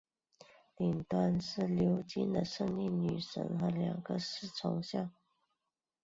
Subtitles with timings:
[0.75, 5.11] 顶端是鎏金的胜利女神和两个侍从像。